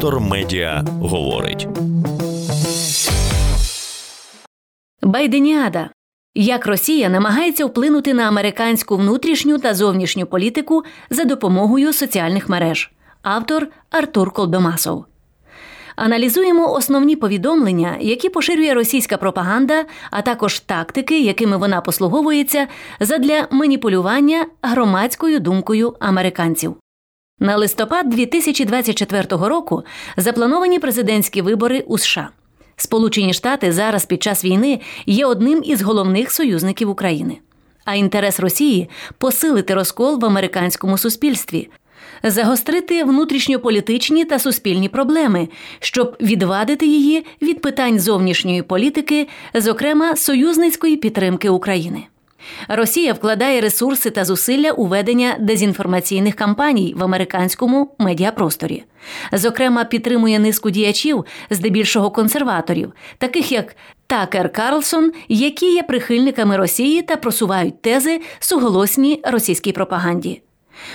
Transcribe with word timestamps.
Вектор 0.00 0.20
Медіа 0.20 0.84
говорить. 1.00 1.68
Байденіада. 5.02 5.90
Як 6.34 6.66
Росія 6.66 7.08
намагається 7.08 7.66
вплинути 7.66 8.14
на 8.14 8.28
американську 8.28 8.96
внутрішню 8.96 9.58
та 9.58 9.74
зовнішню 9.74 10.26
політику 10.26 10.82
за 11.10 11.24
допомогою 11.24 11.92
соціальних 11.92 12.48
мереж. 12.48 12.90
Автор 13.22 13.66
Артур 13.90 14.30
Колбемасов. 14.30 15.04
Аналізуємо 15.96 16.72
основні 16.72 17.16
повідомлення, 17.16 17.96
які 18.00 18.28
поширює 18.28 18.74
російська 18.74 19.16
пропаганда, 19.16 19.84
а 20.10 20.22
також 20.22 20.60
тактики, 20.60 21.20
якими 21.20 21.56
вона 21.56 21.80
послуговується 21.80 22.66
задля 23.00 23.48
маніпулювання 23.50 24.46
громадською 24.62 25.40
думкою 25.40 25.96
американців. 26.00 26.76
На 27.42 27.56
листопад 27.56 28.08
2024 28.08 29.24
року 29.30 29.82
заплановані 30.16 30.78
президентські 30.78 31.42
вибори 31.42 31.84
у 31.86 31.98
США. 31.98 32.28
Сполучені 32.76 33.34
Штати 33.34 33.72
зараз 33.72 34.06
під 34.06 34.22
час 34.22 34.44
війни 34.44 34.80
є 35.06 35.26
одним 35.26 35.62
із 35.64 35.82
головних 35.82 36.32
союзників 36.32 36.90
України. 36.90 37.38
А 37.84 37.94
інтерес 37.94 38.40
Росії 38.40 38.88
посилити 39.18 39.74
розкол 39.74 40.18
в 40.18 40.24
американському 40.24 40.98
суспільстві, 40.98 41.68
загострити 42.22 43.04
внутрішньополітичні 43.04 44.24
та 44.24 44.38
суспільні 44.38 44.88
проблеми, 44.88 45.48
щоб 45.78 46.16
відвадити 46.20 46.86
її 46.86 47.26
від 47.42 47.60
питань 47.60 48.00
зовнішньої 48.00 48.62
політики, 48.62 49.28
зокрема 49.54 50.16
союзницької 50.16 50.96
підтримки 50.96 51.48
України. 51.48 52.06
Росія 52.68 53.12
вкладає 53.12 53.60
ресурси 53.60 54.10
та 54.10 54.24
зусилля 54.24 54.70
у 54.70 54.86
ведення 54.86 55.36
дезінформаційних 55.40 56.34
кампаній 56.34 56.94
в 56.96 57.04
американському 57.04 57.94
медіапросторі. 57.98 58.84
Зокрема, 59.32 59.84
підтримує 59.84 60.38
низку 60.38 60.70
діячів, 60.70 61.24
здебільшого 61.50 62.10
консерваторів, 62.10 62.92
таких 63.18 63.52
як 63.52 63.76
Такер 64.06 64.52
Карлсон, 64.52 65.12
які 65.28 65.74
є 65.74 65.82
прихильниками 65.82 66.56
Росії 66.56 67.02
та 67.02 67.16
просувають 67.16 67.82
тези 67.82 68.20
суголосні 68.38 69.20
російській 69.24 69.72
пропаганді. 69.72 70.42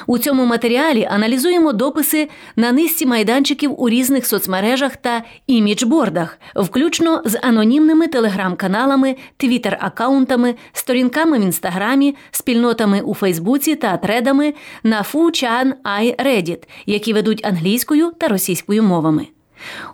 У 0.08 0.18
цьому 0.18 0.46
матеріалі 0.46 1.08
аналізуємо 1.12 1.74
дописи 1.74 2.30
на 2.56 2.72
низці 2.72 3.06
майданчиків 3.06 3.82
у 3.82 3.90
різних 3.90 4.26
соцмережах 4.26 4.96
та 4.96 5.24
іміджбордах, 5.48 6.40
включно 6.56 7.22
з 7.26 7.40
анонімними 7.42 8.08
телеграм-каналами, 8.08 9.16
твіттер-аккаунтами, 9.38 10.56
сторінками 10.74 11.40
в 11.40 11.42
інстаграмі, 11.42 12.16
спільнотами 12.32 13.02
у 13.02 13.14
Фейсбуці 13.14 13.76
та 13.76 13.98
тредами 13.98 14.54
на 14.84 15.02
FuChan 15.02 15.74
iReddit, 16.00 16.64
які 16.86 17.14
ведуть 17.14 17.46
англійською 17.46 18.12
та 18.20 18.28
російською 18.28 18.84
мовами. 18.84 19.28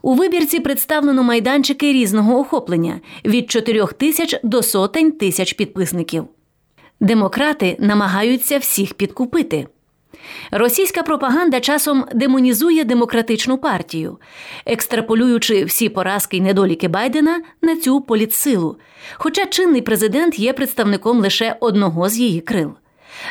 У 0.02 0.14
вибірці 0.14 0.59
представлено 0.59 1.23
майданчики 1.23 1.94
різного 1.94 2.39
охоплення 2.39 3.00
від 3.26 3.52
4 3.52 3.86
тисяч 3.86 4.39
до 4.44 4.64
сотень 4.64 5.11
тисяч 5.11 5.53
підписників. 5.53 6.28
Демократи 7.00 7.78
намагаються 7.80 8.58
всіх 8.58 8.94
підкупити. 8.94 9.67
Російська 10.52 11.03
пропаганда 11.03 11.59
часом 11.59 12.05
демонізує 12.14 12.83
демократичну 12.83 13.58
партію, 13.58 14.17
екстраполюючи 14.66 15.66
всі 15.66 15.89
поразки 15.89 16.38
й 16.38 16.41
недоліки 16.41 16.88
Байдена 16.88 17.41
на 17.61 17.75
цю 17.75 18.02
політсилу. 18.02 18.77
Хоча 19.14 19.45
чинний 19.45 19.81
президент 19.81 20.39
є 20.39 20.53
представником 20.53 21.19
лише 21.19 21.55
одного 21.59 22.09
з 22.09 22.17
її 22.17 22.42
крил. 22.42 22.73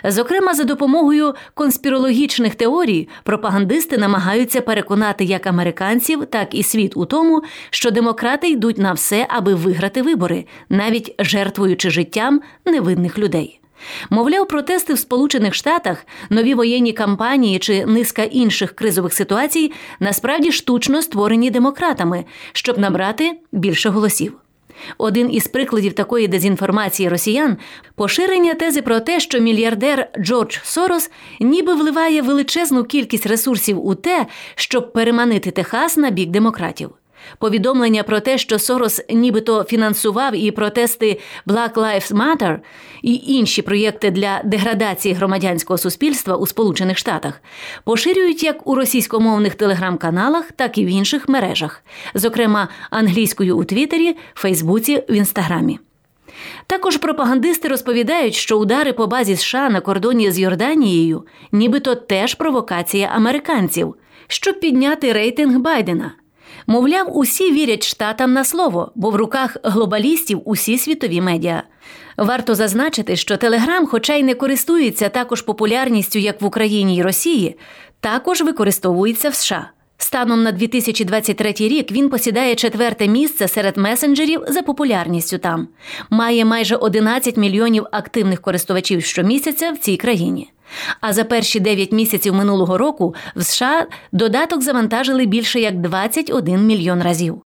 Зокрема, 0.04 0.54
за 0.54 0.64
допомогою 0.64 1.34
конспірологічних 1.54 2.54
теорій 2.54 3.08
пропагандисти 3.24 3.98
намагаються 3.98 4.60
переконати 4.60 5.24
як 5.24 5.46
американців, 5.46 6.26
так 6.26 6.54
і 6.54 6.62
світ 6.62 6.96
у 6.96 7.04
тому, 7.04 7.42
що 7.70 7.90
демократи 7.90 8.48
йдуть 8.48 8.78
на 8.78 8.92
все, 8.92 9.26
аби 9.28 9.54
виграти 9.54 10.02
вибори, 10.02 10.44
навіть 10.68 11.14
жертвуючи 11.18 11.90
життям 11.90 12.40
невинних 12.64 13.18
людей. 13.18 13.59
Мовляв, 14.10 14.48
протести 14.48 14.94
в 14.94 14.98
Сполучених 14.98 15.54
Штатах, 15.54 16.06
нові 16.30 16.54
воєнні 16.54 16.92
кампанії 16.92 17.58
чи 17.58 17.86
низка 17.86 18.22
інших 18.22 18.72
кризових 18.72 19.14
ситуацій 19.14 19.72
насправді 20.00 20.52
штучно 20.52 21.02
створені 21.02 21.50
демократами, 21.50 22.24
щоб 22.52 22.78
набрати 22.78 23.32
більше 23.52 23.88
голосів. 23.88 24.32
Один 24.98 25.32
із 25.32 25.46
прикладів 25.46 25.92
такої 25.92 26.28
дезінформації 26.28 27.08
росіян 27.08 27.56
поширення 27.94 28.54
тези 28.54 28.82
про 28.82 29.00
те, 29.00 29.20
що 29.20 29.40
мільярдер 29.40 30.08
Джордж 30.18 30.56
Сорос 30.62 31.10
ніби 31.40 31.74
вливає 31.74 32.22
величезну 32.22 32.84
кількість 32.84 33.26
ресурсів 33.26 33.86
у 33.86 33.94
те, 33.94 34.26
щоб 34.54 34.92
переманити 34.92 35.50
Техас 35.50 35.96
на 35.96 36.10
бік 36.10 36.30
демократів. 36.30 36.90
Повідомлення 37.38 38.02
про 38.02 38.20
те, 38.20 38.38
що 38.38 38.58
Сорос 38.58 39.00
нібито 39.10 39.64
фінансував 39.64 40.36
і 40.36 40.50
протести 40.50 41.20
Black 41.46 41.72
Lives 41.74 42.12
Matter 42.12 42.58
і 43.02 43.14
інші 43.26 43.62
проєкти 43.62 44.10
для 44.10 44.40
деградації 44.44 45.14
громадянського 45.14 45.78
суспільства 45.78 46.36
у 46.36 46.46
Сполучених 46.46 46.98
Штатах 46.98 47.42
поширюють 47.84 48.42
як 48.42 48.66
у 48.66 48.74
російськомовних 48.74 49.54
телеграм-каналах, 49.54 50.52
так 50.52 50.78
і 50.78 50.84
в 50.84 50.88
інших 50.88 51.28
мережах, 51.28 51.82
зокрема 52.14 52.68
англійською 52.90 53.58
у 53.58 53.64
Твіттері, 53.64 54.16
Фейсбуці, 54.34 55.02
в 55.08 55.12
Інстаграмі. 55.12 55.78
Також 56.66 56.96
пропагандисти 56.96 57.68
розповідають, 57.68 58.34
що 58.34 58.58
удари 58.58 58.92
по 58.92 59.06
базі 59.06 59.36
США 59.36 59.70
на 59.70 59.80
кордоні 59.80 60.30
з 60.30 60.38
Йорданією, 60.38 61.26
нібито 61.52 61.94
теж 61.94 62.34
провокація 62.34 63.10
американців, 63.14 63.94
щоб 64.26 64.60
підняти 64.60 65.12
рейтинг 65.12 65.58
Байдена. 65.58 66.12
Мовляв, 66.66 67.16
усі 67.16 67.52
вірять 67.52 67.86
штатам 67.86 68.32
на 68.32 68.44
слово, 68.44 68.92
бо 68.94 69.10
в 69.10 69.16
руках 69.16 69.56
глобалістів 69.62 70.42
усі 70.44 70.78
світові 70.78 71.20
медіа. 71.20 71.62
Варто 72.16 72.54
зазначити, 72.54 73.16
що 73.16 73.36
Телеграм, 73.36 73.86
хоча 73.86 74.14
й 74.14 74.22
не 74.22 74.34
користується 74.34 75.08
також 75.08 75.42
популярністю, 75.42 76.18
як 76.18 76.42
в 76.42 76.44
Україні 76.44 76.96
й 76.96 77.02
Росії, 77.02 77.56
також 78.00 78.42
використовується 78.42 79.28
в 79.28 79.34
США. 79.34 79.70
Станом 79.98 80.42
на 80.42 80.52
2023 80.52 81.52
рік 81.58 81.92
він 81.92 82.08
посідає 82.08 82.54
четверте 82.54 83.08
місце 83.08 83.48
серед 83.48 83.76
месенджерів 83.76 84.42
за 84.48 84.62
популярністю 84.62 85.38
там, 85.38 85.68
має 86.10 86.44
майже 86.44 86.76
11 86.76 87.36
мільйонів 87.36 87.86
активних 87.92 88.40
користувачів 88.40 89.04
щомісяця 89.04 89.70
в 89.70 89.78
цій 89.78 89.96
країні. 89.96 90.50
А 91.00 91.12
за 91.12 91.24
перші 91.24 91.60
9 91.60 91.92
місяців 91.92 92.34
минулого 92.34 92.78
року 92.78 93.14
в 93.36 93.42
США 93.42 93.86
додаток 94.12 94.62
завантажили 94.62 95.26
більше 95.26 95.60
як 95.60 95.80
21 95.80 96.66
мільйон 96.66 97.02
разів. 97.02 97.42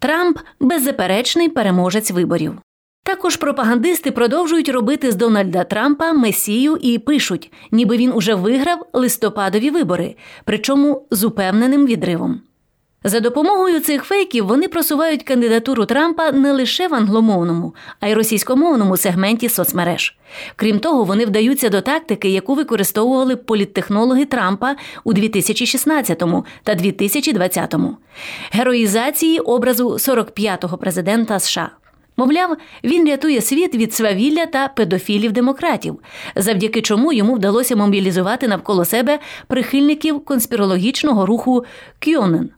Трамп 0.00 0.38
беззаперечний 0.60 1.48
переможець 1.48 2.10
виборів. 2.10 2.58
Також 3.04 3.36
пропагандисти 3.36 4.10
продовжують 4.10 4.68
робити 4.68 5.12
з 5.12 5.16
Дональда 5.16 5.64
Трампа 5.64 6.12
месію 6.12 6.76
і 6.80 6.98
пишуть, 6.98 7.52
ніби 7.70 7.96
він 7.96 8.12
уже 8.12 8.34
виграв 8.34 8.86
листопадові 8.92 9.70
вибори, 9.70 10.16
причому 10.44 11.06
з 11.10 11.24
упевненим 11.24 11.86
відривом. 11.86 12.40
За 13.06 13.20
допомогою 13.20 13.80
цих 13.80 14.04
фейків 14.04 14.46
вони 14.46 14.68
просувають 14.68 15.22
кандидатуру 15.22 15.84
Трампа 15.84 16.32
не 16.32 16.52
лише 16.52 16.88
в 16.88 16.94
англомовному, 16.94 17.74
а 18.00 18.08
й 18.08 18.14
російськомовному 18.14 18.96
сегменті 18.96 19.48
соцмереж. 19.48 20.16
Крім 20.56 20.78
того, 20.78 21.04
вони 21.04 21.26
вдаються 21.26 21.68
до 21.68 21.80
тактики, 21.80 22.28
яку 22.28 22.54
використовували 22.54 23.36
політтехнологи 23.36 24.24
Трампа 24.24 24.76
у 25.04 25.12
2016 25.12 26.22
та 26.62 26.74
2020– 26.74 27.74
героїзації 28.50 29.38
образу 29.38 29.88
45-го 29.88 30.78
президента 30.78 31.40
США. 31.40 31.70
Мовляв, 32.16 32.56
він 32.84 33.08
рятує 33.08 33.40
світ 33.40 33.74
від 33.74 33.94
свавілля 33.94 34.46
та 34.46 34.68
педофілів 34.68 35.32
демократів, 35.32 35.98
завдяки 36.36 36.82
чому 36.82 37.12
йому 37.12 37.34
вдалося 37.34 37.76
мобілізувати 37.76 38.48
навколо 38.48 38.84
себе 38.84 39.18
прихильників 39.46 40.24
конспірологічного 40.24 41.26
руху 41.26 41.64
Кьонен. 42.04 42.50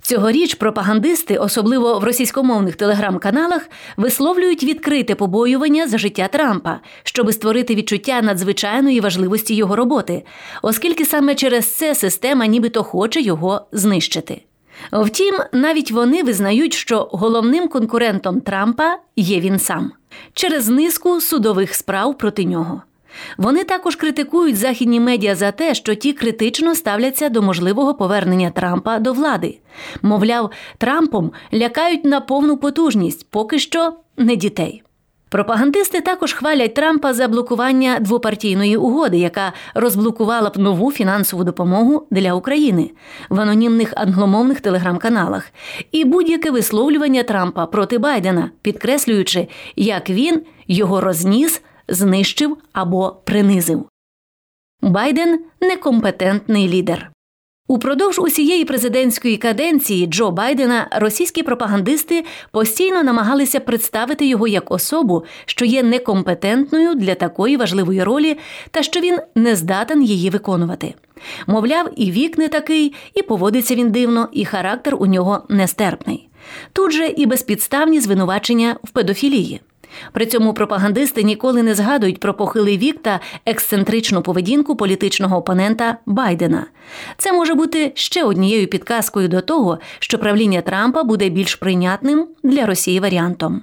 Цьогоріч 0.00 0.54
пропагандисти, 0.54 1.36
особливо 1.36 1.98
в 1.98 2.04
російськомовних 2.04 2.76
телеграм-каналах, 2.76 3.68
висловлюють 3.96 4.64
відкрите 4.64 5.14
побоювання 5.14 5.88
за 5.88 5.98
життя 5.98 6.28
Трампа, 6.28 6.80
щоби 7.04 7.32
створити 7.32 7.74
відчуття 7.74 8.22
надзвичайної 8.22 9.00
важливості 9.00 9.54
його 9.54 9.76
роботи, 9.76 10.22
оскільки 10.62 11.04
саме 11.04 11.34
через 11.34 11.74
це 11.74 11.94
система 11.94 12.46
нібито 12.46 12.82
хоче 12.82 13.20
його 13.20 13.66
знищити. 13.72 14.42
Втім, 14.92 15.34
навіть 15.52 15.90
вони 15.90 16.22
визнають, 16.22 16.74
що 16.74 17.08
головним 17.12 17.68
конкурентом 17.68 18.40
Трампа 18.40 18.98
є 19.16 19.40
він 19.40 19.58
сам 19.58 19.92
через 20.32 20.68
низку 20.68 21.20
судових 21.20 21.74
справ 21.74 22.18
проти 22.18 22.44
нього. 22.44 22.82
Вони 23.38 23.64
також 23.64 23.96
критикують 23.96 24.56
західні 24.56 25.00
медіа 25.00 25.34
за 25.34 25.52
те, 25.52 25.74
що 25.74 25.94
ті 25.94 26.12
критично 26.12 26.74
ставляться 26.74 27.28
до 27.28 27.42
можливого 27.42 27.94
повернення 27.94 28.50
Трампа 28.50 28.98
до 28.98 29.12
влади. 29.12 29.58
Мовляв, 30.02 30.50
Трампом 30.78 31.32
лякають 31.54 32.04
на 32.04 32.20
повну 32.20 32.56
потужність, 32.56 33.26
поки 33.30 33.58
що 33.58 33.92
не 34.16 34.36
дітей. 34.36 34.82
Пропагандисти 35.28 36.00
також 36.00 36.32
хвалять 36.32 36.74
Трампа 36.74 37.14
за 37.14 37.28
блокування 37.28 37.98
двопартійної 38.00 38.76
угоди, 38.76 39.18
яка 39.18 39.52
розблокувала 39.74 40.50
б 40.50 40.58
нову 40.58 40.92
фінансову 40.92 41.44
допомогу 41.44 42.06
для 42.10 42.32
України 42.32 42.90
в 43.28 43.40
анонімних 43.40 43.92
англомовних 43.96 44.60
телеграм-каналах, 44.60 45.50
і 45.92 46.04
будь-яке 46.04 46.50
висловлювання 46.50 47.22
Трампа 47.22 47.66
проти 47.66 47.98
Байдена, 47.98 48.50
підкреслюючи, 48.62 49.48
як 49.76 50.10
він 50.10 50.42
його 50.68 51.00
розніс, 51.00 51.62
знищив 51.88 52.56
або 52.72 53.16
принизив. 53.24 53.88
Байден 54.82 55.40
некомпетентний 55.60 56.68
лідер. 56.68 57.10
Упродовж 57.68 58.18
усієї 58.18 58.64
президентської 58.64 59.36
каденції 59.36 60.06
Джо 60.06 60.30
Байдена 60.30 60.88
російські 60.92 61.42
пропагандисти 61.42 62.24
постійно 62.50 63.02
намагалися 63.02 63.60
представити 63.60 64.26
його 64.26 64.48
як 64.48 64.70
особу, 64.70 65.24
що 65.46 65.64
є 65.64 65.82
некомпетентною 65.82 66.94
для 66.94 67.14
такої 67.14 67.56
важливої 67.56 68.02
ролі, 68.02 68.38
та 68.70 68.82
що 68.82 69.00
він 69.00 69.18
не 69.34 69.56
здатен 69.56 70.02
її 70.02 70.30
виконувати. 70.30 70.94
Мовляв, 71.46 71.90
і 71.96 72.10
вік 72.10 72.38
не 72.38 72.48
такий, 72.48 72.94
і 73.14 73.22
поводиться 73.22 73.74
він 73.74 73.90
дивно, 73.90 74.28
і 74.32 74.44
характер 74.44 74.96
у 74.98 75.06
нього 75.06 75.42
нестерпний. 75.48 76.28
Тут 76.72 76.92
же 76.92 77.06
і 77.06 77.26
безпідставні 77.26 78.00
звинувачення 78.00 78.76
в 78.84 78.90
педофілії. 78.90 79.60
При 80.12 80.26
цьому 80.26 80.54
пропагандисти 80.54 81.22
ніколи 81.22 81.62
не 81.62 81.74
згадують 81.74 82.20
про 82.20 82.34
похилий 82.34 82.78
вік 82.78 83.02
та 83.02 83.20
ексцентричну 83.46 84.22
поведінку 84.22 84.76
політичного 84.76 85.36
опонента 85.36 85.96
Байдена. 86.06 86.66
Це 87.18 87.32
може 87.32 87.54
бути 87.54 87.92
ще 87.94 88.24
однією 88.24 88.66
підказкою 88.66 89.28
до 89.28 89.40
того, 89.40 89.78
що 89.98 90.18
правління 90.18 90.60
Трампа 90.60 91.02
буде 91.02 91.28
більш 91.28 91.54
прийнятним 91.54 92.28
для 92.42 92.66
Росії 92.66 93.00
варіантом. 93.00 93.62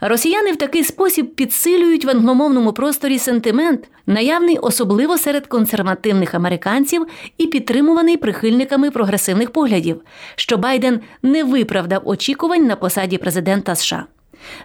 Росіяни 0.00 0.52
в 0.52 0.56
такий 0.56 0.84
спосіб 0.84 1.34
підсилюють 1.34 2.04
в 2.04 2.10
англомовному 2.10 2.72
просторі 2.72 3.18
сентимент, 3.18 3.88
наявний 4.06 4.58
особливо 4.58 5.18
серед 5.18 5.46
консервативних 5.46 6.34
американців 6.34 7.06
і 7.38 7.46
підтримуваний 7.46 8.16
прихильниками 8.16 8.90
прогресивних 8.90 9.50
поглядів, 9.50 10.00
що 10.36 10.56
Байден 10.56 11.00
не 11.22 11.44
виправдав 11.44 12.02
очікувань 12.04 12.66
на 12.66 12.76
посаді 12.76 13.18
президента 13.18 13.74
США. 13.74 14.06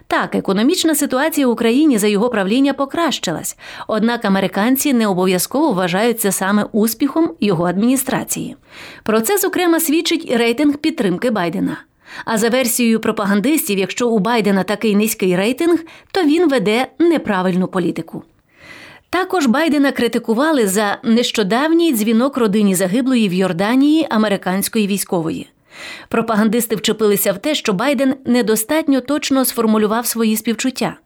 Так, 0.06 0.34
економічна 0.34 0.94
ситуація 0.94 1.46
в 1.46 1.50
Україні 1.50 1.98
за 1.98 2.06
його 2.06 2.28
правління 2.28 2.72
покращилась, 2.72 3.56
однак 3.88 4.24
американці 4.24 4.92
не 4.92 5.06
обов'язково 5.06 5.72
вважають 5.72 6.20
це 6.20 6.32
саме 6.32 6.66
успіхом 6.72 7.34
його 7.40 7.64
адміністрації. 7.64 8.56
Про 9.02 9.20
це, 9.20 9.38
зокрема, 9.38 9.80
свідчить 9.80 10.32
рейтинг 10.36 10.76
підтримки 10.76 11.30
Байдена. 11.30 11.76
А 12.24 12.38
за 12.38 12.48
версією 12.48 13.00
пропагандистів, 13.00 13.78
якщо 13.78 14.08
у 14.08 14.18
Байдена 14.18 14.62
такий 14.62 14.96
низький 14.96 15.36
рейтинг, 15.36 15.78
то 16.12 16.22
він 16.22 16.48
веде 16.48 16.86
неправильну 16.98 17.68
політику. 17.68 18.22
Також 19.10 19.46
Байдена 19.46 19.92
критикували 19.92 20.66
за 20.66 20.98
нещодавній 21.04 21.92
дзвінок 21.92 22.36
родині 22.36 22.74
загиблої 22.74 23.28
в 23.28 23.32
Йорданії 23.32 24.06
американської 24.10 24.86
військової. 24.86 25.48
Пропагандисти 26.08 26.76
вчепилися 26.76 27.32
в 27.32 27.38
те, 27.38 27.54
що 27.54 27.72
Байден 27.72 28.14
недостатньо 28.24 29.00
точно 29.00 29.44
сформулював 29.44 30.06
свої 30.06 30.36
співчуття. 30.36 30.96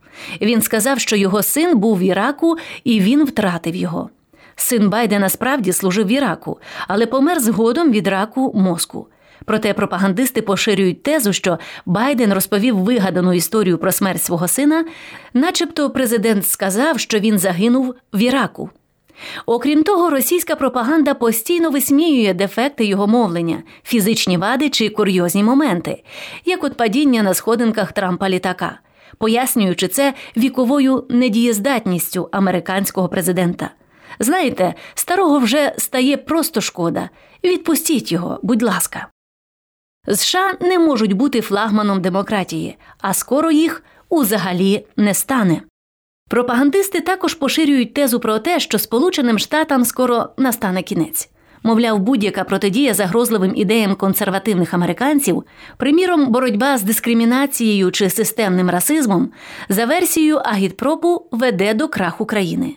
Він 0.40 0.62
сказав, 0.62 1.00
що 1.00 1.16
його 1.16 1.42
син 1.42 1.78
був 1.78 1.98
в 1.98 2.02
Іраку 2.02 2.56
і 2.84 3.00
він 3.00 3.24
втратив 3.24 3.76
його. 3.76 4.10
Син 4.56 4.88
Байдена 4.88 5.28
справді 5.28 5.72
служив 5.72 6.06
в 6.06 6.12
Іраку, 6.12 6.58
але 6.88 7.06
помер 7.06 7.40
згодом 7.40 7.92
від 7.92 8.06
раку 8.06 8.52
мозку. 8.54 9.06
Проте 9.44 9.74
пропагандисти 9.74 10.42
поширюють 10.42 11.02
тезу, 11.02 11.32
що 11.32 11.58
Байден 11.86 12.32
розповів 12.32 12.76
вигадану 12.76 13.32
історію 13.32 13.78
про 13.78 13.92
смерть 13.92 14.22
свого 14.22 14.48
сина, 14.48 14.84
начебто 15.34 15.90
президент 15.90 16.46
сказав, 16.46 17.00
що 17.00 17.18
він 17.18 17.38
загинув 17.38 17.94
в 18.12 18.22
Іраку. 18.22 18.70
Окрім 19.46 19.82
того, 19.82 20.10
російська 20.10 20.56
пропаганда 20.56 21.14
постійно 21.14 21.70
висміює 21.70 22.34
дефекти 22.34 22.84
його 22.84 23.06
мовлення, 23.06 23.62
фізичні 23.82 24.36
вади 24.36 24.70
чи 24.70 24.88
курйозні 24.88 25.44
моменти, 25.44 26.02
як 26.44 26.64
от 26.64 26.76
падіння 26.76 27.22
на 27.22 27.34
сходинках 27.34 27.92
Трампа 27.92 28.28
літака, 28.28 28.78
пояснюючи 29.18 29.88
це 29.88 30.14
віковою 30.36 31.06
недієздатністю 31.08 32.28
американського 32.32 33.08
президента. 33.08 33.70
Знаєте, 34.18 34.74
старого 34.94 35.38
вже 35.38 35.74
стає 35.78 36.16
просто 36.16 36.60
шкода. 36.60 37.10
Відпустіть 37.44 38.12
його, 38.12 38.40
будь 38.42 38.62
ласка. 38.62 39.06
США 40.08 40.54
не 40.60 40.78
можуть 40.78 41.12
бути 41.12 41.40
флагманом 41.40 42.02
демократії, 42.02 42.76
а 43.00 43.14
скоро 43.14 43.50
їх 43.50 43.82
узагалі 44.08 44.86
не 44.96 45.14
стане. 45.14 45.62
Пропагандисти 46.28 47.00
також 47.00 47.34
поширюють 47.34 47.94
тезу 47.94 48.20
про 48.20 48.38
те, 48.38 48.60
що 48.60 48.78
Сполученим 48.78 49.38
Штатам 49.38 49.84
скоро 49.84 50.28
настане 50.36 50.82
кінець. 50.82 51.30
Мовляв, 51.62 51.98
будь-яка 51.98 52.44
протидія 52.44 52.94
загрозливим 52.94 53.52
ідеям 53.56 53.94
консервативних 53.94 54.74
американців, 54.74 55.44
приміром, 55.76 56.26
боротьба 56.26 56.78
з 56.78 56.82
дискримінацією 56.82 57.90
чи 57.90 58.10
системним 58.10 58.70
расизмом, 58.70 59.30
за 59.68 59.86
версією 59.86 60.36
агітпропу 60.36 61.26
веде 61.30 61.74
до 61.74 61.88
краху 61.88 62.24
країни. 62.24 62.76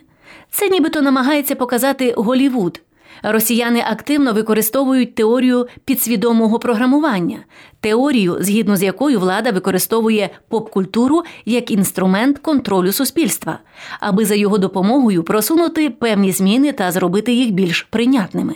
Це 0.50 0.68
нібито 0.68 1.02
намагається 1.02 1.54
показати 1.54 2.14
Голівуд, 2.16 2.80
Росіяни 3.22 3.84
активно 3.86 4.32
використовують 4.32 5.14
теорію 5.14 5.66
підсвідомого 5.84 6.58
програмування, 6.58 7.38
теорію, 7.80 8.36
згідно 8.40 8.76
з 8.76 8.82
якою 8.82 9.20
влада 9.20 9.50
використовує 9.50 10.30
поп-культуру 10.48 11.22
як 11.44 11.70
інструмент 11.70 12.38
контролю 12.38 12.92
суспільства, 12.92 13.58
аби 14.00 14.24
за 14.24 14.34
його 14.34 14.58
допомогою 14.58 15.22
просунути 15.22 15.90
певні 15.90 16.32
зміни 16.32 16.72
та 16.72 16.92
зробити 16.92 17.32
їх 17.32 17.50
більш 17.50 17.82
прийнятними. 17.82 18.54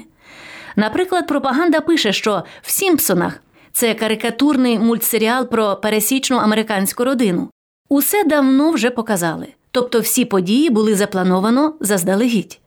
Наприклад, 0.77 1.27
пропаганда 1.27 1.81
пише, 1.81 2.13
що 2.13 2.43
в 2.63 2.71
Сімпсонах 2.71 3.41
це 3.73 3.95
карикатурний 3.95 4.79
мультсеріал 4.79 5.49
про 5.49 5.77
пересічну 5.77 6.37
американську 6.37 7.05
родину. 7.05 7.51
Усе 7.89 8.25
давно 8.25 8.71
вже 8.71 8.91
показали, 8.91 9.47
тобто 9.71 10.01
всі 10.01 10.25
події 10.25 10.71
були 10.71 10.95
заплановано 10.95 11.75
заздалегідь. 11.81 12.62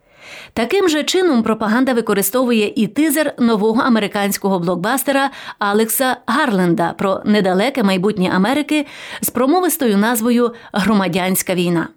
Таким 0.54 0.89
же 0.89 1.04
чином 1.04 1.44
пропаганда 1.44 1.94
використовує 1.94 2.74
і 2.75 2.88
тизер 2.88 3.33
нового 3.39 3.81
американського 3.81 4.60
блокбастера 4.60 5.30
Алекса 5.60 6.18
Гарленда 6.27 6.94
про 6.98 7.22
недалеке 7.25 7.83
майбутнє 7.83 8.31
Америки 8.36 8.86
з 9.22 9.30
промовистою 9.30 9.98
назвою 9.98 10.54
Громадянська 10.74 11.56
війна. 11.56 11.88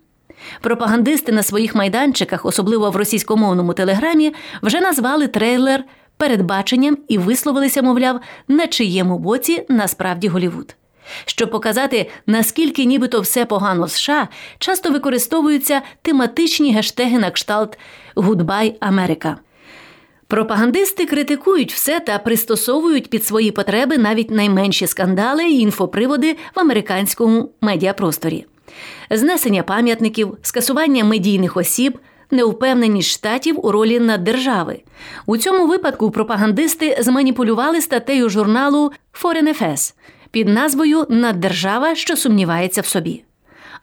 Пропагандисти 0.60 1.32
на 1.32 1.42
своїх 1.42 1.74
майданчиках, 1.74 2.44
особливо 2.44 2.90
в 2.90 2.96
російськомовному 2.96 3.72
телеграмі, 3.72 4.34
вже 4.62 4.80
назвали 4.80 5.26
трейлер 5.26 5.84
передбаченням 6.16 6.98
і 7.08 7.18
висловилися, 7.18 7.82
мовляв, 7.82 8.20
на 8.48 8.66
чиєму 8.66 9.18
боці 9.18 9.66
насправді 9.68 10.28
Голівуд. 10.28 10.76
Щоб 11.24 11.50
показати, 11.50 12.10
наскільки 12.26 12.84
нібито 12.84 13.20
все 13.20 13.44
погано 13.44 13.88
США, 13.88 14.28
часто 14.58 14.90
використовуються 14.90 15.82
тематичні 16.02 16.74
гештеги 16.74 17.18
на 17.18 17.30
кшталт 17.30 17.78
Гудбай 18.14 18.76
Америка. 18.80 19.36
Пропагандисти 20.26 21.06
критикують 21.06 21.72
все 21.72 22.00
та 22.00 22.18
пристосовують 22.18 23.10
під 23.10 23.24
свої 23.24 23.50
потреби 23.50 23.98
навіть 23.98 24.30
найменші 24.30 24.86
скандали 24.86 25.44
і 25.44 25.60
інфоприводи 25.60 26.36
в 26.56 26.60
американському 26.60 27.50
медіапросторі. 27.60 28.46
Знесення 29.10 29.62
пам'ятників, 29.62 30.36
скасування 30.42 31.04
медійних 31.04 31.56
осіб, 31.56 31.98
неупевненість 32.30 33.10
штатів 33.10 33.66
у 33.66 33.72
ролі 33.72 34.00
наддержави. 34.00 34.80
У 35.26 35.36
цьому 35.36 35.66
випадку 35.66 36.10
пропагандисти 36.10 36.98
зманіпулювали 37.00 37.80
статтею 37.80 38.28
журналу 38.28 38.92
Foreign 39.22 39.48
Affairs– 39.54 39.94
під 40.30 40.48
назвою 40.48 41.06
Наддержава, 41.08 41.94
що 41.94 42.16
сумнівається 42.16 42.80
в 42.80 42.86
собі. 42.86 43.24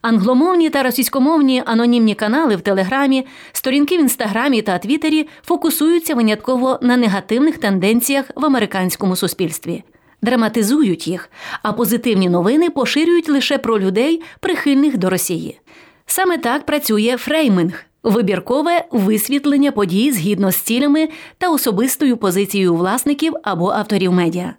Англомовні 0.02 0.70
та 0.70 0.82
російськомовні 0.82 1.62
анонімні 1.66 2.14
канали 2.14 2.56
в 2.56 2.60
Телеграмі, 2.60 3.26
сторінки 3.52 3.96
в 3.98 4.00
інстаграмі 4.00 4.62
та 4.62 4.78
Твіттері 4.78 5.28
фокусуються 5.44 6.14
винятково 6.14 6.78
на 6.82 6.96
негативних 6.96 7.58
тенденціях 7.58 8.30
в 8.36 8.44
американському 8.44 9.16
суспільстві, 9.16 9.84
драматизують 10.22 11.08
їх, 11.08 11.30
а 11.62 11.72
позитивні 11.72 12.28
новини 12.28 12.70
поширюють 12.70 13.28
лише 13.28 13.58
про 13.58 13.80
людей, 13.80 14.22
прихильних 14.40 14.98
до 14.98 15.10
Росії. 15.10 15.60
Саме 16.06 16.38
так 16.38 16.66
працює 16.66 17.16
фрейминг. 17.18 17.84
Вибіркове 18.02 18.84
висвітлення 18.90 19.72
подій 19.72 20.12
згідно 20.12 20.50
з 20.52 20.56
цілями 20.56 21.08
та 21.38 21.50
особистою 21.50 22.16
позицією 22.16 22.74
власників 22.74 23.34
або 23.42 23.70
авторів 23.70 24.12
медіа. 24.12 24.54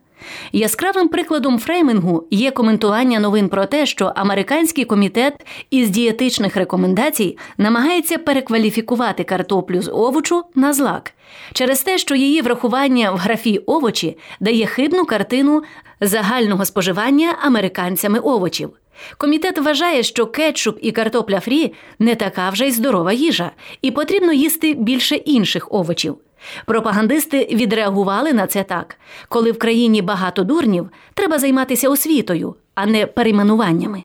Яскравим 0.52 1.08
прикладом 1.08 1.60
фреймингу 1.60 2.28
є 2.32 2.52
коментування 2.52 3.20
новин 3.20 3.50
про 3.50 3.66
те, 3.66 3.86
що 3.86 4.14
американський 4.16 4.86
комітет 4.86 5.34
із 5.70 5.90
дієтичних 5.90 6.56
рекомендацій 6.56 7.38
намагається 7.58 8.18
перекваліфікувати 8.18 9.24
картоплю 9.24 9.82
з 9.82 9.92
овочу 9.92 10.44
на 10.56 10.74
злак 10.74 11.14
через 11.54 11.82
те, 11.82 11.98
що 11.98 12.16
її 12.16 12.42
врахування 12.42 13.12
в 13.12 13.18
графі 13.18 13.58
овочі 13.58 14.18
дає 14.40 14.66
хибну 14.66 15.06
картину 15.06 15.64
загального 16.02 16.66
споживання 16.66 17.36
американцями 17.42 18.20
овочів. 18.20 18.70
Комітет 19.18 19.58
вважає, 19.58 20.04
що 20.04 20.28
кетчуп 20.28 20.78
і 20.82 20.92
картопля 20.92 21.40
фрі 21.40 21.74
не 22.00 22.16
така 22.16 22.50
вже 22.50 22.68
й 22.68 22.72
здорова 22.72 23.14
їжа, 23.14 23.52
і 23.82 23.92
потрібно 23.92 24.34
їсти 24.34 24.74
більше 24.74 25.16
інших 25.16 25.74
овочів. 25.74 26.18
Пропагандисти 26.66 27.48
відреагували 27.52 28.34
на 28.34 28.48
це 28.48 28.64
так: 28.64 28.98
коли 29.30 29.52
в 29.52 29.60
країні 29.60 30.02
багато 30.02 30.44
дурнів, 30.44 30.90
треба 31.14 31.40
займатися 31.40 31.90
освітою, 31.90 32.56
а 32.76 32.86
не 32.86 33.06
перейменуваннями. 33.06 34.04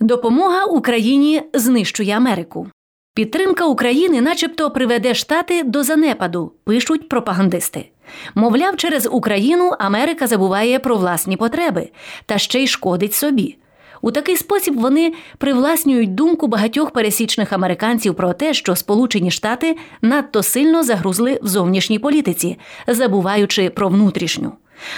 Допомога 0.00 0.64
Україні 0.64 1.42
знищує 1.54 2.16
Америку. 2.16 2.66
Підтримка 3.14 3.66
України, 3.66 4.20
начебто, 4.20 4.70
приведе 4.70 5.14
штати 5.14 5.62
до 5.62 5.82
занепаду, 5.82 6.52
пишуть 6.64 7.08
пропагандисти. 7.08 7.90
Мовляв, 8.34 8.76
через 8.76 9.08
Україну 9.12 9.72
Америка 9.78 10.26
забуває 10.26 10.78
про 10.78 10.96
власні 10.96 11.36
потреби 11.36 11.90
та 12.26 12.38
ще 12.38 12.62
й 12.62 12.66
шкодить 12.66 13.14
собі. 13.14 13.56
У 14.02 14.10
такий 14.10 14.36
спосіб 14.36 14.74
вони 14.76 15.12
привласнюють 15.38 16.14
думку 16.14 16.46
багатьох 16.46 16.90
пересічних 16.90 17.52
американців 17.52 18.14
про 18.14 18.32
те, 18.32 18.54
що 18.54 18.76
Сполучені 18.76 19.30
Штати 19.30 19.76
надто 20.02 20.42
сильно 20.42 20.82
загрузли 20.82 21.40
в 21.42 21.48
зовнішній 21.48 21.98
політиці, 21.98 22.58
забуваючи 22.86 23.70
про 23.70 23.88
внутрішню. 23.88 24.52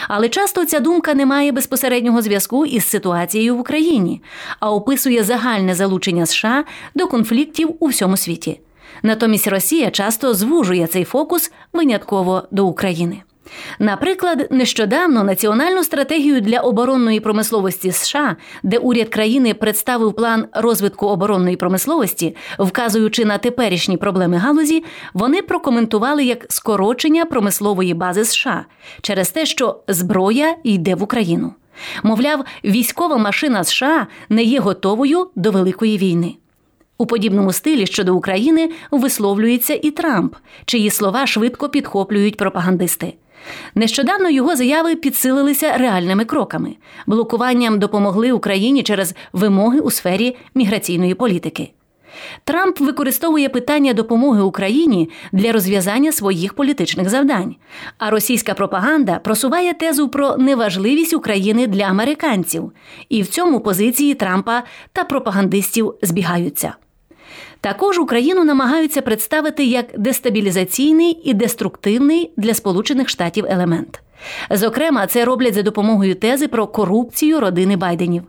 Але 0.09 0.29
часто 0.29 0.65
ця 0.65 0.81
думка 0.81 1.15
не 1.15 1.27
має 1.27 1.53
безпосереднього 1.53 2.23
зв'язку 2.23 2.67
із 2.67 2.87
ситуацією 2.87 3.57
в 3.57 3.61
Україні, 3.61 4.23
а 4.61 4.73
описує 4.73 5.25
загальне 5.25 5.75
залучення 5.75 6.27
США 6.27 6.65
до 6.95 7.07
конфліктів 7.07 7.75
у 7.81 7.87
всьому 7.87 8.17
світі. 8.17 8.61
Натомість 9.03 9.49
Росія 9.49 9.91
часто 9.91 10.35
звужує 10.35 10.87
цей 10.87 11.05
фокус 11.05 11.53
винятково 11.73 12.43
до 12.51 12.67
України. 12.67 13.23
Наприклад, 13.79 14.47
нещодавно 14.51 15.25
національну 15.25 15.85
стратегію 15.85 16.41
для 16.41 16.61
оборонної 16.61 17.21
промисловості 17.21 17.93
США, 17.93 18.37
де 18.63 18.79
уряд 18.79 19.09
країни 19.09 19.55
представив 19.55 20.13
план 20.13 20.47
розвитку 20.53 21.07
оборонної 21.07 21.57
промисловості, 21.57 22.37
вказуючи 22.59 23.25
на 23.25 23.39
теперішні 23.39 23.97
проблеми 23.97 24.37
галузі, 24.37 24.85
вони 25.15 25.43
прокоментували 25.43 26.25
як 26.25 26.47
скорочення 26.49 27.25
промислової 27.25 27.95
бази 27.95 28.25
США 28.25 28.65
через 29.03 29.31
те, 29.31 29.47
що 29.47 29.81
зброя 29.89 30.57
йде 30.65 30.95
в 30.95 31.03
Україну. 31.03 31.55
Мовляв, 32.03 32.45
військова 32.65 33.17
машина 33.17 33.65
США 33.65 34.07
не 34.29 34.43
є 34.43 34.61
готовою 34.61 35.31
до 35.37 35.51
великої 35.51 35.99
війни. 35.99 36.35
У 36.99 37.07
подібному 37.07 37.53
стилі 37.53 37.87
щодо 37.87 38.17
України 38.17 38.71
висловлюється 38.91 39.75
і 39.83 39.91
Трамп, 39.91 40.35
чиї 40.65 40.91
слова 40.91 41.27
швидко 41.27 41.69
підхоплюють 41.69 42.37
пропагандисти. 42.37 43.15
Нещодавно 43.75 44.31
його 44.31 44.57
заяви 44.57 44.95
підсилилися 44.95 45.77
реальними 45.77 46.25
кроками. 46.25 46.77
Блокуванням 47.07 47.79
допомогли 47.79 48.33
Україні 48.33 48.83
через 48.83 49.15
вимоги 49.33 49.81
у 49.81 49.91
сфері 49.91 50.37
міграційної 50.55 51.15
політики. 51.15 51.73
Трамп 52.45 52.81
використовує 52.81 53.49
питання 53.49 53.93
допомоги 53.93 54.43
Україні 54.43 55.11
для 55.33 55.53
розв'язання 55.53 56.13
своїх 56.13 56.55
політичних 56.55 57.09
завдань. 57.09 57.57
А 57.99 58.11
російська 58.11 58.55
пропаганда 58.55 59.19
просуває 59.19 59.75
тезу 59.75 60.09
про 60.09 60.37
неважливість 60.37 61.15
України 61.15 61.67
для 61.67 61.85
американців, 61.85 62.73
і 63.09 63.23
в 63.23 63.27
цьому 63.27 63.61
позиції 63.61 64.15
Трампа 64.15 64.63
та 64.93 65.05
пропагандистів 65.05 65.95
збігаються. 66.03 66.75
Також 67.63 67.99
Україну 67.99 68.45
намагаються 68.45 69.03
представити 69.03 69.65
як 69.65 69.87
дестабілізаційний 69.99 71.21
і 71.25 71.35
деструктивний 71.35 72.33
для 72.37 72.55
Сполучених 72.55 73.09
Штатів 73.09 73.45
елемент. 73.49 74.01
Зокрема, 74.51 75.07
це 75.07 75.25
роблять 75.25 75.55
за 75.55 75.63
допомогою 75.63 76.15
тези 76.15 76.49
про 76.49 76.67
корупцію 76.67 77.41
родини 77.41 77.77
Байденів. 77.77 78.23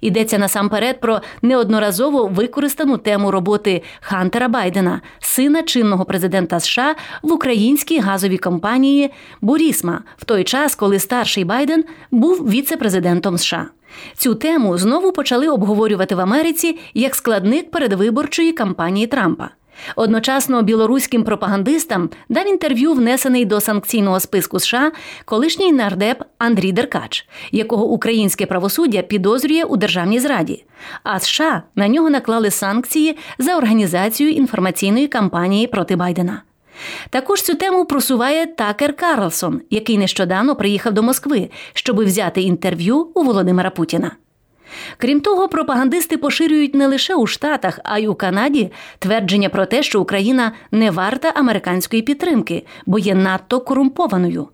Йдеться 0.00 0.38
насамперед 0.38 1.00
про 1.00 1.20
неодноразово 1.42 2.26
використану 2.26 2.98
тему 2.98 3.30
роботи 3.30 3.82
Хантера 4.00 4.48
Байдена, 4.48 5.00
сина 5.20 5.62
чинного 5.62 6.04
президента 6.04 6.60
США 6.60 6.94
в 7.22 7.32
українській 7.32 7.98
газовій 7.98 8.38
компанії 8.38 9.10
Бурісма, 9.40 10.00
в 10.16 10.24
той 10.24 10.44
час, 10.44 10.74
коли 10.74 10.98
старший 10.98 11.44
Байден 11.44 11.84
був 12.10 12.50
віце-президентом 12.50 13.38
США. 13.38 13.66
Цю 14.16 14.34
тему 14.34 14.78
знову 14.78 15.12
почали 15.12 15.48
обговорювати 15.48 16.14
в 16.14 16.20
Америці 16.20 16.78
як 16.94 17.14
складник 17.14 17.70
передвиборчої 17.70 18.52
кампанії 18.52 19.06
Трампа. 19.06 19.50
Одночасно 19.96 20.62
білоруським 20.62 21.24
пропагандистам 21.24 22.10
дав 22.28 22.48
інтерв'ю, 22.48 22.92
внесений 22.92 23.44
до 23.44 23.60
санкційного 23.60 24.20
списку 24.20 24.60
США, 24.60 24.92
колишній 25.24 25.72
нардеп 25.72 26.22
Андрій 26.38 26.72
Деркач, 26.72 27.28
якого 27.52 27.86
українське 27.86 28.46
правосуддя 28.46 29.02
підозрює 29.02 29.64
у 29.64 29.76
державній 29.76 30.20
зраді. 30.20 30.64
А 31.02 31.20
США 31.20 31.62
на 31.76 31.88
нього 31.88 32.10
наклали 32.10 32.50
санкції 32.50 33.16
за 33.38 33.56
організацію 33.56 34.30
інформаційної 34.30 35.06
кампанії 35.06 35.66
проти 35.66 35.96
Байдена. 35.96 36.42
Також 37.10 37.42
цю 37.42 37.54
тему 37.54 37.84
просуває 37.84 38.46
Такер 38.46 38.96
Карлсон, 38.96 39.60
який 39.70 39.98
нещодавно 39.98 40.56
приїхав 40.56 40.92
до 40.92 41.02
Москви, 41.02 41.50
щоб 41.72 42.04
взяти 42.04 42.42
інтерв'ю 42.42 43.08
у 43.14 43.22
Володимира 43.22 43.70
Путіна. 43.70 44.10
Крім 44.96 45.20
того, 45.20 45.48
пропагандисти 45.48 46.16
поширюють 46.16 46.74
не 46.74 46.86
лише 46.86 47.14
у 47.14 47.26
Штатах, 47.26 47.80
а 47.84 47.98
й 47.98 48.06
у 48.06 48.14
Канаді 48.14 48.72
твердження 48.98 49.48
про 49.48 49.66
те, 49.66 49.82
що 49.82 50.00
Україна 50.00 50.52
не 50.70 50.90
варта 50.90 51.32
американської 51.34 52.02
підтримки, 52.02 52.66
бо 52.86 52.98
є 52.98 53.14
надто 53.14 53.60
корумпованою. 53.60 54.48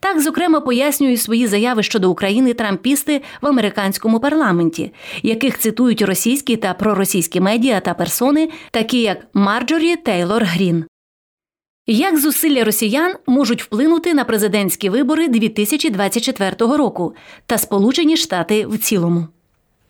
Так, 0.00 0.20
зокрема, 0.20 0.60
пояснюють 0.60 1.20
свої 1.20 1.46
заяви 1.46 1.82
щодо 1.82 2.10
України 2.10 2.54
трампісти 2.54 3.22
в 3.42 3.46
американському 3.46 4.20
парламенті, 4.20 4.92
яких 5.22 5.58
цитують 5.58 6.02
російські 6.02 6.56
та 6.56 6.74
проросійські 6.74 7.40
медіа 7.40 7.80
та 7.80 7.94
персони, 7.94 8.48
такі 8.70 9.00
як 9.00 9.18
Марджорі 9.34 9.96
Тейлор 9.96 10.44
Грін. 10.44 10.84
Як 11.86 12.18
зусилля 12.18 12.64
росіян 12.64 13.14
можуть 13.26 13.62
вплинути 13.62 14.14
на 14.14 14.24
президентські 14.24 14.90
вибори 14.90 15.28
2024 15.28 16.76
року 16.76 17.14
та 17.46 17.58
Сполучені 17.58 18.16
Штати 18.16 18.66
в 18.66 18.78
цілому? 18.78 19.26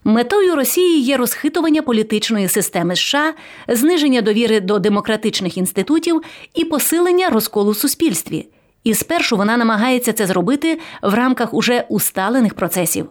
Метою 0.06 0.56
Росії 0.56 1.00
є 1.00 1.16
розхитування 1.16 1.82
політичної 1.82 2.48
системи 2.48 2.96
США, 2.96 3.34
зниження 3.68 4.22
довіри 4.22 4.60
до 4.60 4.78
демократичних 4.78 5.56
інститутів 5.56 6.22
і 6.54 6.64
посилення 6.64 7.28
розколу 7.28 7.70
в 7.70 7.76
суспільстві. 7.76 8.48
І 8.84 8.94
спершу 8.94 9.36
вона 9.36 9.56
намагається 9.56 10.12
це 10.12 10.26
зробити 10.26 10.78
в 11.02 11.14
рамках 11.14 11.54
уже 11.54 11.84
усталених 11.88 12.54
процесів. 12.54 13.06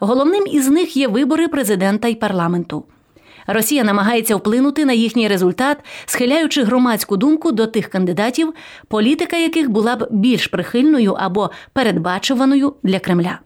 Головним 0.00 0.46
із 0.46 0.68
них 0.68 0.96
є 0.96 1.08
вибори 1.08 1.48
президента 1.48 2.08
і 2.08 2.14
парламенту. 2.14 2.84
Росія 3.46 3.84
намагається 3.84 4.36
вплинути 4.36 4.84
на 4.84 4.92
їхній 4.92 5.28
результат, 5.28 5.78
схиляючи 6.06 6.62
громадську 6.62 7.16
думку 7.16 7.52
до 7.52 7.66
тих 7.66 7.88
кандидатів, 7.88 8.54
політика 8.88 9.36
яких 9.36 9.70
була 9.70 9.96
б 9.96 10.08
більш 10.10 10.46
прихильною 10.46 11.12
або 11.18 11.50
передбачуваною 11.72 12.74
для 12.82 12.98
Кремля. 12.98 13.38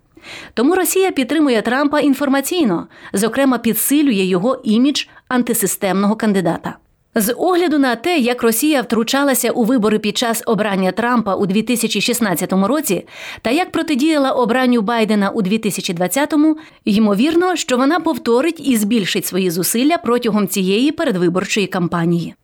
Тому 0.54 0.74
Росія 0.74 1.10
підтримує 1.10 1.62
Трампа 1.62 2.00
інформаційно, 2.00 2.86
зокрема, 3.12 3.58
підсилює 3.58 4.24
його 4.24 4.60
імідж 4.64 5.04
антисистемного 5.28 6.16
кандидата. 6.16 6.76
З 7.14 7.34
огляду 7.38 7.78
на 7.78 7.96
те, 7.96 8.18
як 8.18 8.42
Росія 8.42 8.82
втручалася 8.82 9.50
у 9.50 9.64
вибори 9.64 9.98
під 9.98 10.18
час 10.18 10.42
обрання 10.46 10.92
Трампа 10.92 11.34
у 11.34 11.46
2016 11.46 12.52
році, 12.52 13.06
та 13.42 13.50
як 13.50 13.72
протидіяла 13.72 14.30
обранню 14.30 14.82
Байдена 14.82 15.30
у 15.30 15.42
2020-му, 15.42 16.56
ймовірно, 16.84 17.56
що 17.56 17.76
вона 17.76 18.00
повторить 18.00 18.68
і 18.68 18.76
збільшить 18.76 19.26
свої 19.26 19.50
зусилля 19.50 19.98
протягом 19.98 20.48
цієї 20.48 20.92
передвиборчої 20.92 21.66
кампанії. 21.66 22.34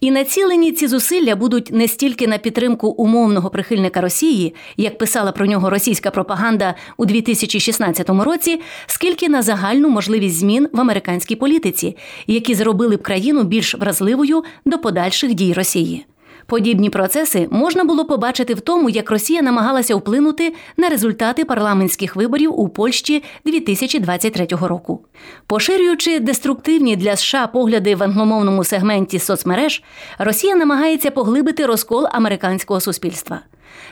І 0.00 0.10
націлені 0.10 0.72
ці 0.72 0.86
зусилля 0.86 1.36
будуть 1.36 1.72
не 1.72 1.88
стільки 1.88 2.26
на 2.26 2.38
підтримку 2.38 2.88
умовного 2.88 3.50
прихильника 3.50 4.00
Росії, 4.00 4.54
як 4.76 4.98
писала 4.98 5.32
про 5.32 5.46
нього 5.46 5.70
російська 5.70 6.10
пропаганда 6.10 6.74
у 6.96 7.06
2016 7.06 8.10
році, 8.10 8.60
скільки 8.86 9.28
на 9.28 9.42
загальну 9.42 9.88
можливість 9.88 10.38
змін 10.38 10.68
в 10.72 10.80
американській 10.80 11.36
політиці, 11.36 11.96
які 12.26 12.54
зробили 12.54 12.96
б 12.96 13.02
країну 13.02 13.44
більш 13.44 13.74
вразливою 13.74 14.44
до 14.64 14.78
подальших 14.78 15.34
дій 15.34 15.52
Росії. 15.52 16.06
Подібні 16.46 16.90
процеси 16.90 17.48
можна 17.50 17.84
було 17.84 18.04
побачити 18.04 18.54
в 18.54 18.60
тому, 18.60 18.90
як 18.90 19.10
Росія 19.10 19.42
намагалася 19.42 19.96
вплинути 19.96 20.54
на 20.76 20.88
результати 20.88 21.44
парламентських 21.44 22.16
виборів 22.16 22.60
у 22.60 22.68
Польщі 22.68 23.24
2023 23.44 24.46
року. 24.46 25.04
Поширюючи 25.46 26.20
деструктивні 26.20 26.96
для 26.96 27.16
США 27.16 27.46
погляди 27.46 27.94
в 27.94 28.02
англомовному 28.02 28.64
сегменті 28.64 29.18
соцмереж, 29.18 29.82
Росія 30.18 30.56
намагається 30.56 31.10
поглибити 31.10 31.66
розкол 31.66 32.06
американського 32.12 32.80
суспільства. 32.80 33.40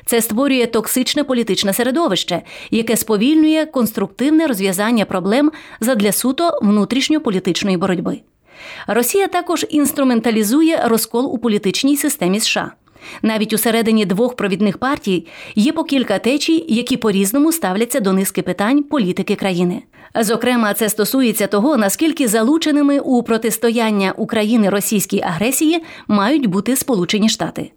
Це 0.07 0.23
створює 0.23 0.67
токсичне 0.67 1.25
політичне 1.25 1.73
середовище, 1.73 2.43
яке 2.71 2.97
сповільнює 2.97 3.67
конструктивне 3.67 4.47
розв'язання 4.47 5.05
проблем 5.05 5.53
задля 5.81 6.13
суто 6.13 6.59
внутрішньополітичної 6.63 7.77
боротьби. 7.77 8.21
Росія 8.87 9.29
також 9.29 9.67
інструменталізує 9.71 10.83
розкол 10.85 11.35
у 11.35 11.39
політичній 11.39 11.97
системі 11.97 12.41
США. 12.41 12.73
Навіть 13.23 13.53
усередині 13.53 14.07
двох 14.07 14.37
провідних 14.37 14.79
партій 14.79 15.27
є 15.55 15.73
по 15.73 15.85
кілька 15.85 16.19
течій, 16.19 16.65
які 16.69 16.97
по 16.97 17.11
різному 17.11 17.53
ставляться 17.53 18.01
до 18.01 18.13
низки 18.13 18.43
питань 18.43 18.83
політики 18.83 19.35
країни. 19.35 19.83
Зокрема, 20.21 20.75
це 20.75 20.89
стосується 20.89 21.47
того, 21.47 21.77
наскільки 21.77 22.29
залученими 22.29 22.99
у 22.99 23.23
протистояння 23.23 24.13
України 24.17 24.69
російській 24.69 25.23
агресії 25.23 25.83
мають 26.09 26.47
бути 26.47 26.77
Сполучені 26.77 27.29
Штати. 27.29 27.71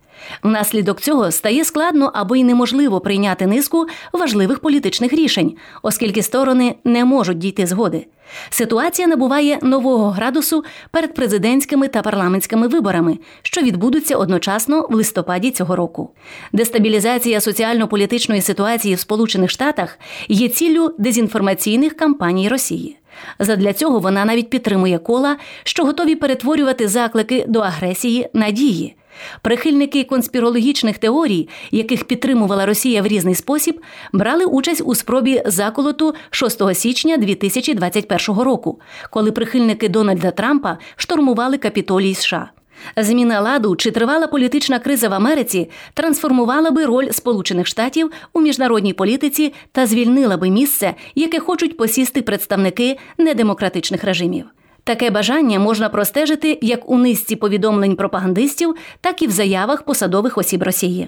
Внаслідок 0.43 1.01
цього 1.01 1.31
стає 1.31 1.65
складно 1.65 2.11
або 2.13 2.35
й 2.35 2.43
неможливо 2.43 2.99
прийняти 2.99 3.47
низку 3.47 3.87
важливих 4.13 4.59
політичних 4.59 5.13
рішень, 5.13 5.55
оскільки 5.81 6.23
сторони 6.23 6.75
не 6.83 7.05
можуть 7.05 7.37
дійти 7.37 7.65
згоди. 7.65 8.07
Ситуація 8.49 9.07
набуває 9.07 9.59
нового 9.61 10.09
градусу 10.09 10.63
перед 10.91 11.13
президентськими 11.13 11.87
та 11.87 12.01
парламентськими 12.01 12.67
виборами, 12.67 13.17
що 13.41 13.61
відбудуться 13.61 14.15
одночасно 14.15 14.87
в 14.89 14.93
листопаді 14.93 15.51
цього 15.51 15.75
року. 15.75 16.09
Дестабілізація 16.53 17.41
соціально-політичної 17.41 18.41
ситуації 18.41 18.95
в 18.95 18.99
Сполучених 18.99 19.49
Штатах 19.51 19.99
є 20.27 20.49
ціллю 20.49 20.93
дезінформаційних 20.97 21.97
кампаній 21.97 22.49
Росії. 22.49 22.97
Задля 23.39 23.73
цього 23.73 23.99
вона 23.99 24.25
навіть 24.25 24.49
підтримує 24.49 24.97
кола, 24.97 25.37
що 25.63 25.85
готові 25.85 26.15
перетворювати 26.15 26.87
заклики 26.87 27.45
до 27.47 27.59
агресії 27.59 28.29
на 28.33 28.51
дії. 28.51 28.96
Прихильники 29.41 30.03
конспірологічних 30.03 30.97
теорій, 30.97 31.49
яких 31.71 32.03
підтримувала 32.03 32.65
Росія 32.65 33.01
в 33.01 33.07
різний 33.07 33.35
спосіб, 33.35 33.81
брали 34.13 34.45
участь 34.45 34.81
у 34.85 34.95
спробі 34.95 35.43
заколоту 35.45 36.13
6 36.29 36.75
січня 36.75 37.17
2021 37.17 38.41
року, 38.43 38.79
коли 39.09 39.31
прихильники 39.31 39.89
Дональда 39.89 40.31
Трампа 40.31 40.77
штурмували 40.95 41.57
капітолій 41.57 42.15
США. 42.15 42.49
Зміна 42.97 43.41
ладу 43.41 43.75
чи 43.75 43.91
тривала 43.91 44.27
політична 44.27 44.79
криза 44.79 45.09
в 45.09 45.13
Америці 45.13 45.69
трансформувала 45.93 46.71
би 46.71 46.85
роль 46.85 47.09
Сполучених 47.11 47.67
Штатів 47.67 48.11
у 48.33 48.41
міжнародній 48.41 48.93
політиці 48.93 49.53
та 49.71 49.87
звільнила 49.87 50.37
би 50.37 50.49
місце, 50.49 50.93
яке 51.15 51.39
хочуть 51.39 51.77
посісти 51.77 52.21
представники 52.21 52.97
недемократичних 53.17 54.03
режимів. 54.03 54.45
Таке 54.87 55.09
бажання 55.09 55.59
можна 55.59 55.89
простежити 55.89 56.59
як 56.61 56.89
у 56.89 56.97
низці 56.97 57.35
повідомлень 57.35 57.95
пропагандистів, 57.95 58.75
так 59.01 59.21
і 59.21 59.27
в 59.27 59.31
заявах 59.31 59.83
посадових 59.83 60.37
осіб 60.37 60.63
Росії. 60.63 61.07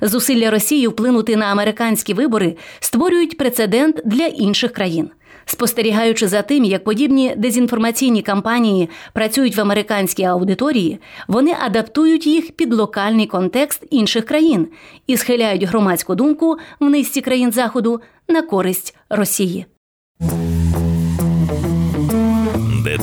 Зусилля 0.00 0.50
Росії 0.50 0.86
вплинути 0.86 1.36
на 1.36 1.46
американські 1.46 2.14
вибори 2.14 2.56
створюють 2.80 3.38
прецедент 3.38 4.02
для 4.04 4.26
інших 4.26 4.72
країн. 4.72 5.10
Спостерігаючи 5.44 6.28
за 6.28 6.42
тим, 6.42 6.64
як 6.64 6.84
подібні 6.84 7.34
дезінформаційні 7.36 8.22
кампанії 8.22 8.88
працюють 9.12 9.56
в 9.56 9.60
американській 9.60 10.24
аудиторії, 10.24 10.98
вони 11.28 11.54
адаптують 11.60 12.26
їх 12.26 12.50
під 12.52 12.74
локальний 12.74 13.26
контекст 13.26 13.86
інших 13.90 14.24
країн 14.24 14.68
і 15.06 15.16
схиляють 15.16 15.62
громадську 15.62 16.14
думку 16.14 16.56
в 16.80 16.90
низці 16.90 17.20
країн 17.20 17.52
Заходу 17.52 18.00
на 18.28 18.42
користь 18.42 18.96
Росії. 19.10 19.66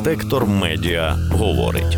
Детектор 0.07 0.45
медіа 0.45 1.15
говорить. 1.31 1.97